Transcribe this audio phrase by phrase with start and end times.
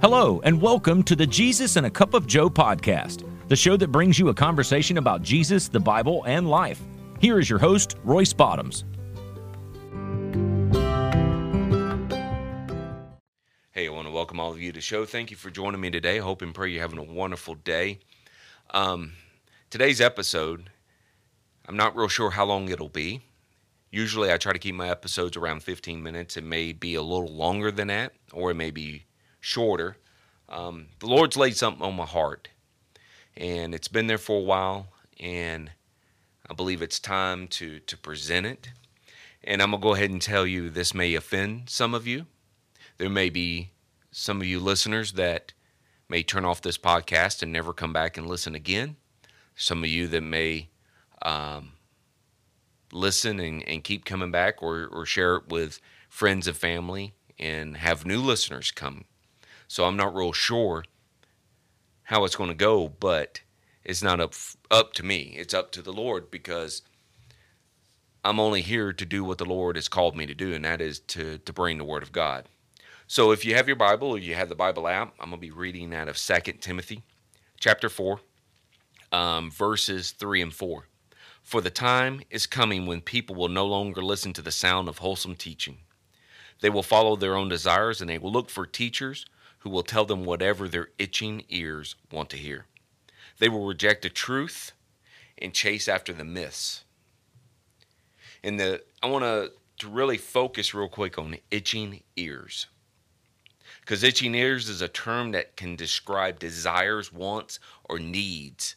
[0.00, 3.88] Hello, and welcome to the Jesus and a Cup of Joe podcast, the show that
[3.88, 6.80] brings you a conversation about Jesus, the Bible, and life.
[7.18, 8.84] Here is your host, Royce Bottoms.
[13.72, 15.04] Hey, I want to welcome all of you to the show.
[15.04, 16.18] Thank you for joining me today.
[16.18, 17.98] Hope and pray you're having a wonderful day.
[18.70, 19.14] Um,
[19.68, 20.70] today's episode,
[21.66, 23.22] I'm not real sure how long it'll be.
[23.90, 26.36] Usually, I try to keep my episodes around 15 minutes.
[26.36, 29.02] It may be a little longer than that, or it may be
[29.40, 29.96] shorter.
[30.48, 32.48] Um, the Lord's laid something on my heart,
[33.36, 34.88] and it's been there for a while,
[35.20, 35.70] and
[36.48, 38.70] I believe it's time to to present it.
[39.44, 42.26] And I'm gonna go ahead and tell you this may offend some of you.
[42.96, 43.70] There may be
[44.10, 45.52] some of you listeners that
[46.08, 48.96] may turn off this podcast and never come back and listen again.
[49.54, 50.68] Some of you that may
[51.22, 51.72] um,
[52.92, 57.76] listen and, and keep coming back or, or share it with friends and family and
[57.76, 59.04] have new listeners come
[59.68, 60.84] so I'm not real sure
[62.04, 63.42] how it's going to go, but
[63.84, 64.34] it's not up
[64.70, 65.34] up to me.
[65.36, 66.82] It's up to the Lord because
[68.24, 70.80] I'm only here to do what the Lord has called me to do, and that
[70.80, 72.46] is to to bring the Word of God.
[73.06, 75.46] So if you have your Bible or you have the Bible app, I'm going to
[75.46, 77.02] be reading out of Second Timothy
[77.58, 78.20] chapter 4,
[79.12, 80.84] um, verses 3 and 4.
[81.42, 84.98] For the time is coming when people will no longer listen to the sound of
[84.98, 85.78] wholesome teaching.
[86.60, 89.24] They will follow their own desires and they will look for teachers
[89.68, 92.64] who will tell them whatever their itching ears want to hear.
[93.38, 94.72] They will reject the truth
[95.36, 96.84] and chase after the myths.
[98.42, 102.66] And the I want to to really focus real quick on itching ears.
[103.80, 108.74] Because itching ears is a term that can describe desires, wants, or needs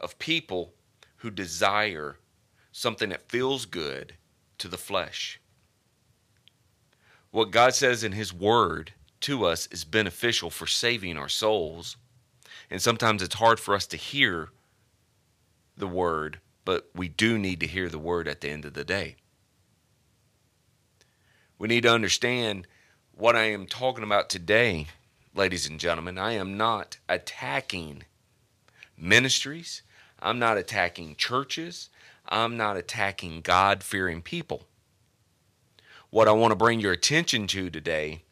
[0.00, 0.72] of people
[1.16, 2.16] who desire
[2.72, 4.14] something that feels good
[4.56, 5.38] to the flesh.
[7.30, 8.94] What God says in His Word
[9.24, 11.96] to us is beneficial for saving our souls.
[12.70, 14.50] And sometimes it's hard for us to hear
[15.76, 18.84] the word, but we do need to hear the word at the end of the
[18.84, 19.16] day.
[21.58, 22.66] We need to understand
[23.12, 24.88] what I am talking about today,
[25.34, 26.18] ladies and gentlemen.
[26.18, 28.04] I am not attacking
[28.98, 29.82] ministries,
[30.20, 31.88] I'm not attacking churches,
[32.28, 34.66] I'm not attacking God fearing people.
[36.10, 38.22] What I want to bring your attention to today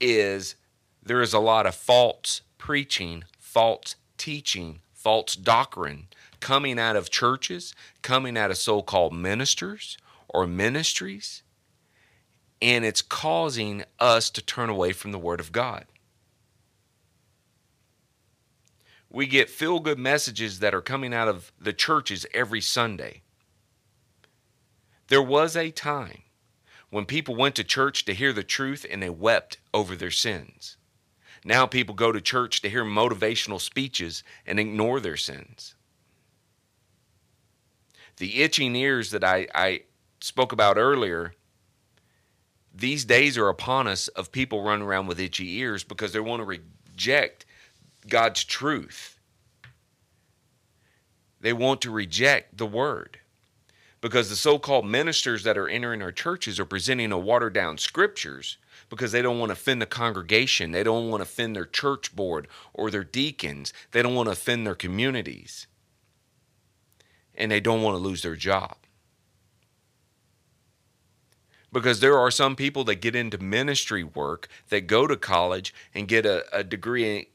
[0.00, 0.56] is
[1.02, 6.08] there is a lot of false preaching, false teaching, false doctrine
[6.40, 9.96] coming out of churches, coming out of so called ministers
[10.28, 11.42] or ministries,
[12.60, 15.86] and it's causing us to turn away from the Word of God.
[19.08, 23.22] We get feel good messages that are coming out of the churches every Sunday.
[25.08, 26.23] There was a time
[26.94, 30.76] when people went to church to hear the truth and they wept over their sins.
[31.44, 35.74] Now people go to church to hear motivational speeches and ignore their sins.
[38.18, 39.80] The itching ears that I, I
[40.20, 41.34] spoke about earlier,
[42.72, 46.42] these days are upon us of people running around with itchy ears because they want
[46.42, 46.60] to
[46.92, 47.44] reject
[48.08, 49.18] God's truth.
[51.40, 53.18] They want to reject the word
[54.04, 58.58] because the so-called ministers that are entering our churches are presenting a watered down scriptures
[58.90, 60.72] because they don't want to offend the congregation.
[60.72, 63.72] They don't want to offend their church board or their deacons.
[63.92, 65.68] They don't want to offend their communities.
[67.34, 68.76] And they don't want to lose their job.
[71.72, 76.06] Because there are some people that get into ministry work that go to college and
[76.06, 77.30] get a, a degree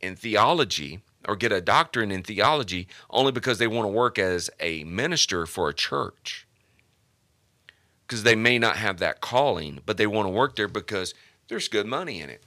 [0.00, 4.48] in theology or get a doctorate in theology only because they want to work as
[4.60, 6.46] a minister for a church.
[8.06, 11.14] Because they may not have that calling, but they want to work there because
[11.48, 12.44] there's good money in it.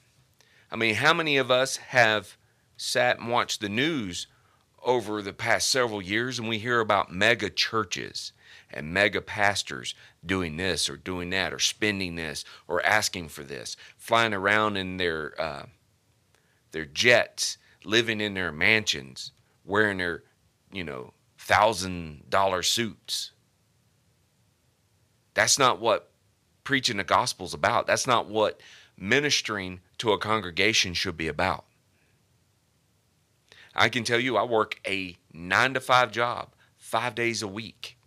[0.72, 2.38] I mean, how many of us have
[2.78, 4.28] sat and watched the news
[4.81, 8.31] over the past several years and we hear about mega churches
[8.72, 9.94] and mega pastors
[10.25, 14.95] doing this or doing that or spending this or asking for this, flying around in
[14.98, 15.65] their uh,
[16.71, 19.31] their jets living in their mansions,
[19.66, 20.24] wearing their,
[20.72, 23.31] you know, thousand dollar suits.
[25.34, 26.12] That's not what
[26.64, 27.88] preaching the gospel's about.
[27.88, 28.60] That's not what
[28.98, 31.66] ministering to a congregation should be about.
[33.76, 37.98] I can tell you, I work a nine to five job, five days a week.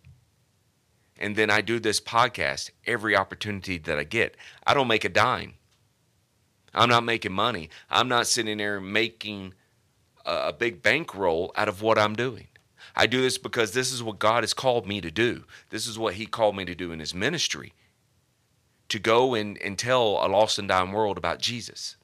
[1.17, 4.35] And then I do this podcast every opportunity that I get.
[4.67, 5.53] I don't make a dime.
[6.73, 7.69] I'm not making money.
[7.89, 9.53] I'm not sitting there making
[10.25, 12.47] a big bankroll out of what I'm doing.
[12.95, 15.45] I do this because this is what God has called me to do.
[15.69, 17.73] This is what He called me to do in His ministry
[18.89, 21.95] to go and, and tell a lost and dying world about Jesus.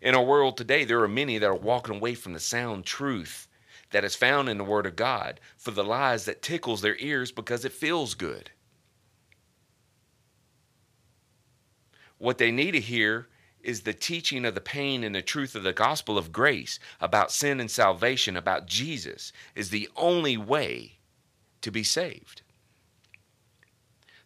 [0.00, 3.48] In our world today, there are many that are walking away from the sound truth
[3.90, 7.32] that is found in the Word of God for the lies that tickles their ears
[7.32, 8.50] because it feels good.
[12.18, 13.28] What they need to hear
[13.68, 17.30] is the teaching of the pain and the truth of the gospel of grace about
[17.30, 20.92] sin and salvation, about Jesus, is the only way
[21.60, 22.40] to be saved.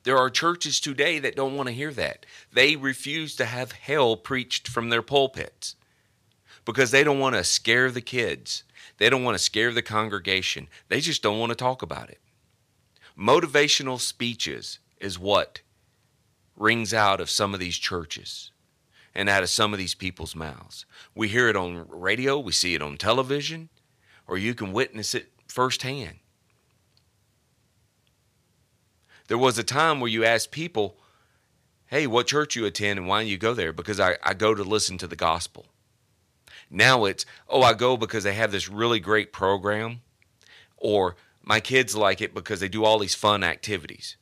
[0.05, 2.25] There are churches today that don't want to hear that.
[2.53, 5.75] They refuse to have hell preached from their pulpits
[6.65, 8.63] because they don't want to scare the kids.
[8.99, 10.69] They don't want to scare the congregation.
[10.87, 12.21] They just don't want to talk about it.
[13.19, 15.63] Motivational speeches is what
[16.57, 18.52] rings out of some of these churches
[19.15, 20.87] and out of some of these people's mouths.
[21.15, 23.69] We hear it on radio, we see it on television,
[24.27, 26.17] or you can witness it firsthand.
[29.29, 30.97] There was a time where you asked people,
[31.87, 33.73] hey, what church you attend and why you go there?
[33.73, 35.67] Because I, I go to listen to the gospel.
[36.71, 40.01] Now it's, oh, I go because they have this really great program,
[40.79, 44.17] or my kids like it because they do all these fun activities.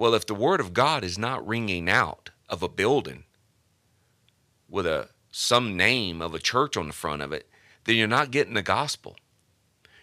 [0.00, 3.24] Well, if the word of God is not ringing out of a building
[4.66, 7.50] with a some name of a church on the front of it,
[7.84, 9.16] then you're not getting the gospel.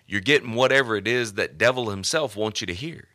[0.05, 3.07] You're getting whatever it is that devil himself wants you to hear.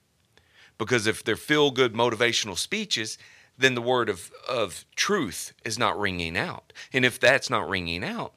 [0.77, 3.17] Because if they're feel good motivational speeches,
[3.57, 6.73] then the word of, of truth is not ringing out.
[6.93, 8.35] And if that's not ringing out,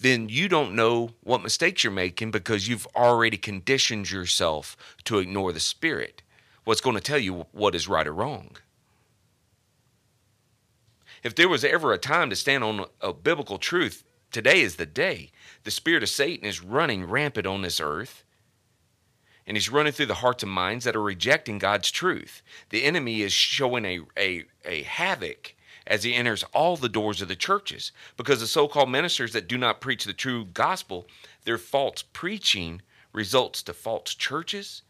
[0.00, 5.52] then you don't know what mistakes you're making because you've already conditioned yourself to ignore
[5.52, 6.22] the Spirit
[6.66, 8.56] what's going to tell you what is right or wrong.
[11.22, 14.02] If there was ever a time to stand on a biblical truth,
[14.32, 15.30] today is the day.
[15.62, 18.24] The spirit of Satan is running rampant on this earth,
[19.46, 22.42] and he's running through the hearts and minds that are rejecting God's truth.
[22.70, 25.54] The enemy is showing a, a, a havoc
[25.86, 29.46] as he enters all the doors of the churches because the so called ministers that
[29.46, 31.06] do not preach the true gospel,
[31.44, 32.82] their false preaching
[33.12, 34.82] results to false churches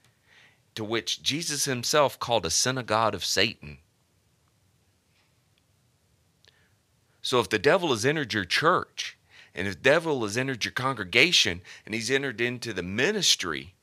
[0.77, 3.79] to which Jesus himself called a synagogue of Satan.
[7.23, 9.19] So if the devil has entered your church,
[9.55, 13.75] and if the devil has entered your congregation, and he's entered into the ministry,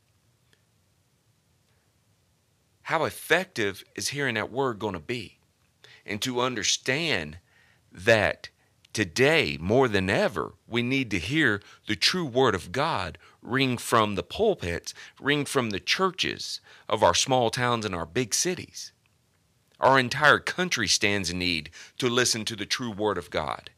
[2.83, 5.39] how effective is hearing that word going to be?
[6.05, 7.39] And to understand
[7.91, 8.49] that
[8.93, 14.15] today, more than ever, we need to hear the true word of God ring from
[14.15, 18.91] the pulpits, ring from the churches of our small towns and our big cities.
[19.79, 23.69] Our entire country stands in need to listen to the true word of God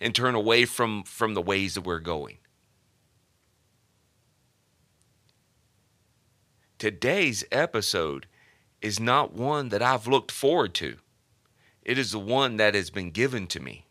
[0.00, 2.38] and turn away from, from the ways that we're going.
[6.78, 8.26] Today's episode
[8.80, 10.98] is not one that I've looked forward to.
[11.82, 13.87] It is the one that has been given to me.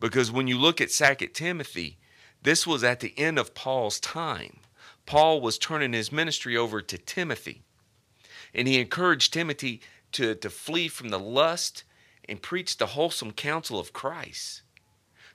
[0.00, 1.98] Because when you look at 2 Timothy,
[2.42, 4.60] this was at the end of Paul's time.
[5.06, 7.62] Paul was turning his ministry over to Timothy.
[8.54, 9.82] And he encouraged Timothy
[10.12, 11.84] to, to flee from the lust
[12.28, 14.62] and preach the wholesome counsel of Christ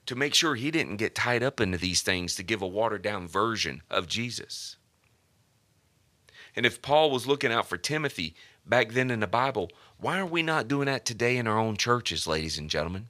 [0.06, 3.02] to make sure he didn't get tied up into these things to give a watered
[3.02, 4.76] down version of Jesus.
[6.54, 10.26] And if Paul was looking out for Timothy back then in the Bible, why are
[10.26, 13.08] we not doing that today in our own churches, ladies and gentlemen?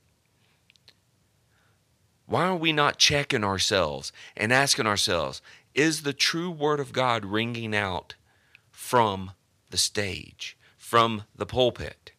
[2.27, 5.41] Why are we not checking ourselves and asking ourselves,
[5.75, 8.17] is the true word of God ringing out
[8.71, 9.33] from
[9.71, 12.13] the stage, from the pulpit?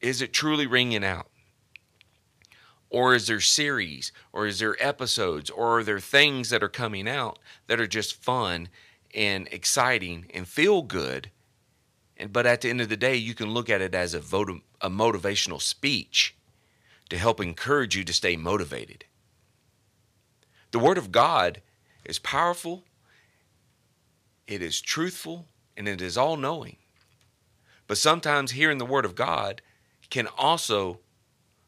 [0.00, 1.28] Is it truly ringing out?
[2.88, 7.08] Or is there series, or is there episodes, or are there things that are coming
[7.08, 8.68] out that are just fun
[9.12, 11.30] and exciting and feel good?
[12.16, 14.20] And but at the end of the day, you can look at it as a,
[14.20, 16.36] vote, a motivational speech
[17.08, 19.04] to help encourage you to stay motivated.
[20.72, 21.62] The Word of God
[22.04, 22.84] is powerful,
[24.46, 25.46] it is truthful,
[25.76, 26.76] and it is all knowing.
[27.86, 29.62] But sometimes hearing the Word of God
[30.10, 31.00] can also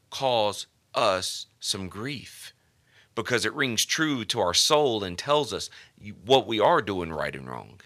[0.09, 2.53] cause us some grief
[3.15, 5.69] because it rings true to our soul and tells us
[6.25, 7.81] what we are doing right and wrong.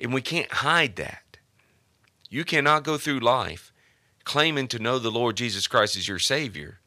[0.00, 1.36] And we can't hide that.
[2.30, 3.72] You cannot go through life
[4.24, 6.80] claiming to know the Lord Jesus Christ as your Savior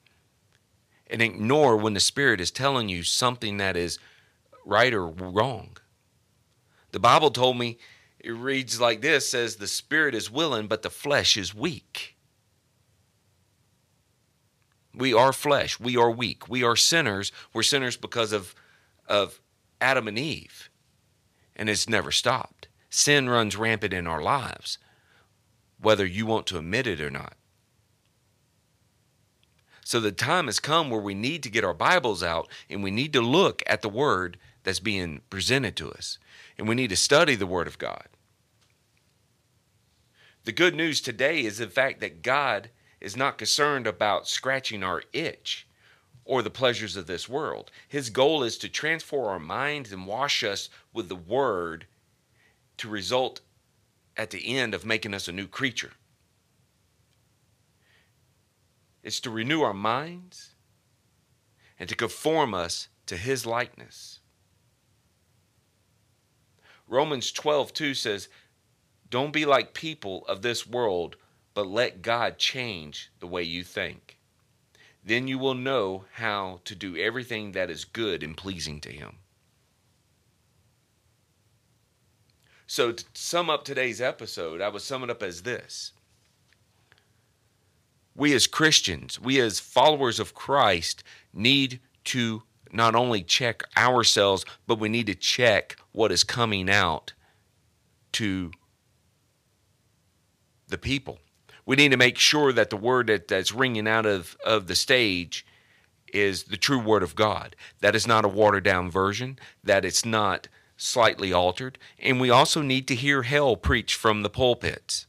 [1.07, 3.99] and ignore when the Spirit is telling you something that is
[4.65, 5.77] right or wrong.
[6.91, 7.77] The Bible told me
[8.19, 12.15] it reads like this says the spirit is willing but the flesh is weak.
[14.95, 16.47] We are flesh, we are weak.
[16.47, 17.31] We are sinners.
[17.53, 18.55] We're sinners because of
[19.07, 19.41] of
[19.81, 20.69] Adam and Eve.
[21.55, 22.67] And it's never stopped.
[22.89, 24.77] Sin runs rampant in our lives.
[25.83, 27.35] Whether you want to admit it or not.
[29.85, 32.89] So the time has come where we need to get our Bibles out and we
[32.89, 36.17] need to look at the Word that's being presented to us.
[36.57, 38.07] And we need to study the Word of God.
[40.45, 42.69] The good news today is the fact that God
[43.01, 45.67] is not concerned about scratching our itch
[46.25, 47.71] or the pleasures of this world.
[47.87, 51.87] His goal is to transform our minds and wash us with the Word
[52.77, 53.41] to result
[54.15, 55.91] at the end of making us a new creature.
[59.03, 60.51] It's to renew our minds
[61.79, 64.20] and to conform us to His likeness.
[66.88, 68.29] Romans 12, 2 says,
[69.10, 71.15] Don't be like people of this world,
[71.53, 74.17] but let God change the way you think.
[75.03, 79.17] Then you will know how to do everything that is good and pleasing to Him.
[82.67, 85.91] So, to sum up today's episode, I would sum it up as this
[88.15, 91.03] We as Christians, we as followers of Christ,
[91.34, 97.13] need to not only check ourselves, but we need to check what is coming out
[98.13, 98.51] to
[100.67, 101.20] the people.
[101.65, 104.75] We need to make sure that the word that, that's ringing out of, of the
[104.75, 105.46] stage
[106.13, 107.55] is the true word of God.
[107.79, 111.77] That is not a watered down version, that it's not slightly altered.
[112.00, 115.08] And we also need to hear hell preached from the pulpits.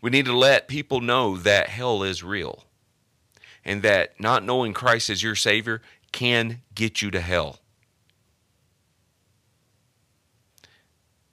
[0.00, 2.64] We need to let people know that hell is real
[3.64, 7.60] and that not knowing Christ as your Savior can get you to hell.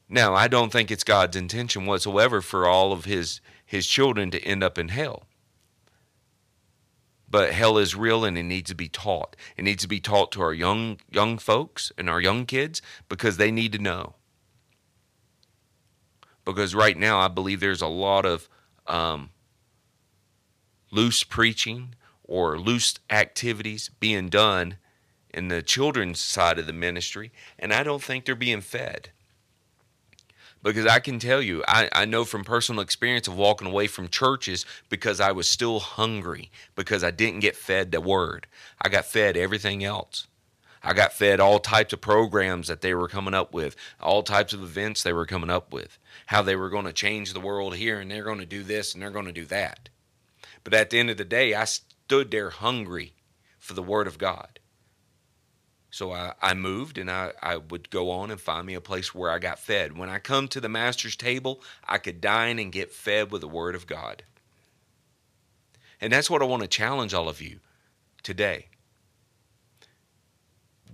[0.08, 4.44] Now, I don't think it's God's intention whatsoever for all of his his children to
[4.44, 5.28] end up in hell.
[7.30, 9.36] But hell is real and it needs to be taught.
[9.56, 13.38] It needs to be taught to our young young folks and our young kids because
[13.38, 14.16] they need to know.
[16.46, 18.50] Because right now I believe there's a lot of
[18.88, 19.30] um,
[20.92, 21.94] loose preaching
[22.24, 24.78] or loose activities being done
[25.32, 29.12] in the children's side of the ministry, and I don't think they're being fed
[30.64, 34.10] because I can tell you, I, I know from personal experience of walking away from
[34.10, 38.48] churches because I was still hungry because I didn't get fed the word.
[38.82, 40.28] I got fed everything else.
[40.82, 44.54] I got fed all types of programs that they were coming up with, all types
[44.54, 45.98] of events they were coming up with,
[46.28, 48.94] how they were going to change the world here and they're going to do this
[48.94, 49.90] and they're going to do that.
[50.64, 53.14] But at the end of the day, I stood there hungry
[53.58, 54.59] for the word of God.
[56.00, 59.14] So I, I moved and I, I would go on and find me a place
[59.14, 59.98] where I got fed.
[59.98, 63.50] When I come to the master's table, I could dine and get fed with the
[63.50, 64.24] word of God.
[66.00, 67.60] And that's what I want to challenge all of you
[68.24, 68.68] today.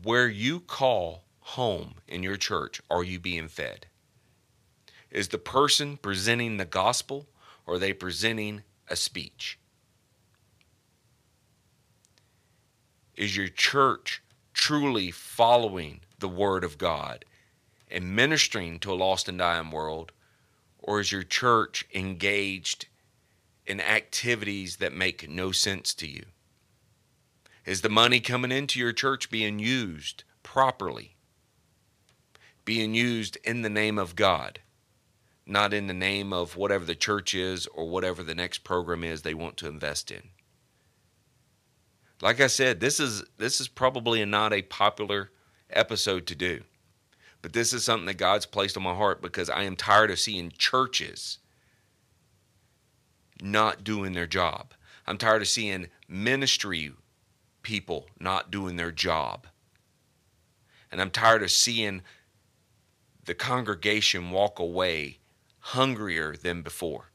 [0.02, 3.86] Where you call home in your church, are you being fed?
[5.12, 7.28] Is the person presenting the gospel
[7.68, 9.60] or are they presenting a speech?
[13.16, 14.24] Is your church
[14.66, 17.24] truly following the Word of God
[17.88, 20.12] and ministering to a lost and dying world?
[20.80, 22.88] Or is your church engaged
[23.68, 26.26] in activities that make no sense to you?
[27.64, 31.16] Is the money coming into your church being used properly?
[32.64, 34.62] Being used in the name of God,
[35.46, 39.22] not in the name of whatever the church is or whatever the next program is
[39.22, 40.30] they want to invest in
[42.22, 45.32] like I said, this is this is probably not a popular
[45.70, 46.64] episode to do.
[47.42, 50.20] But this is something that God's placed on my heart because I am tired of
[50.20, 51.38] seeing churches
[53.42, 54.74] not doing their job.
[55.06, 56.92] I'm tired of seeing ministry
[57.62, 59.48] people not doing their job.
[60.92, 62.02] And I'm tired of seeing
[63.26, 65.20] the congregation walk away
[65.60, 67.12] hungrier than before.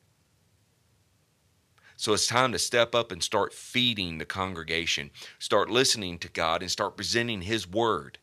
[2.00, 6.62] So it's time to step up and start feeding the congregation, start listening to God,
[6.62, 8.16] and start presenting His Word.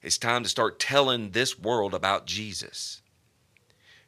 [0.00, 3.02] It's time to start telling this world about Jesus.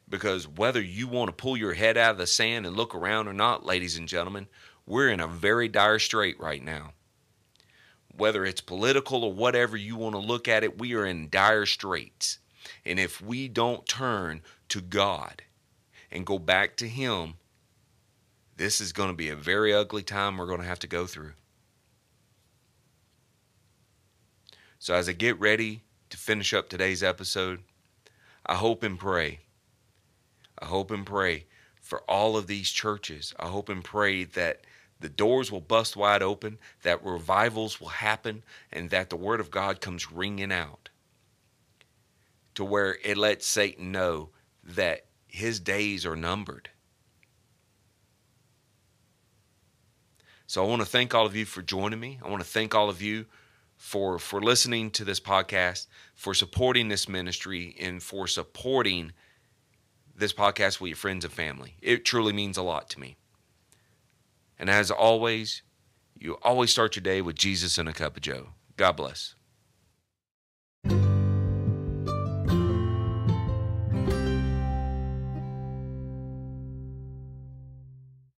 [0.09, 3.27] Because whether you want to pull your head out of the sand and look around
[3.27, 4.47] or not, ladies and gentlemen,
[4.87, 6.93] we're in a very dire strait right now.
[8.17, 11.67] Whether it's political or whatever you want to look at it, we are in dire
[11.67, 12.39] straits.
[12.83, 15.43] And if we don't turn to God
[16.11, 17.35] and go back to Him,
[18.59, 21.07] this is going to be a very ugly time we're going to have to go
[21.07, 21.31] through.
[24.79, 27.61] So, as I get ready to finish up today's episode,
[28.45, 29.39] I hope and pray.
[30.61, 31.45] I hope and pray
[31.79, 33.33] for all of these churches.
[33.39, 34.65] I hope and pray that
[34.99, 39.51] the doors will bust wide open, that revivals will happen, and that the Word of
[39.51, 40.89] God comes ringing out
[42.55, 44.31] to where it lets Satan know
[44.65, 46.69] that his days are numbered.
[50.49, 52.19] So I want to thank all of you for joining me.
[52.25, 53.27] I want to thank all of you
[53.77, 59.11] for for listening to this podcast, for supporting this ministry, and for supporting
[60.15, 61.75] this podcast with your friends and family.
[61.83, 63.15] It truly means a lot to me.
[64.57, 65.61] And as always,
[66.17, 68.47] you always start your day with Jesus and a cup of Joe.
[68.75, 69.35] God bless.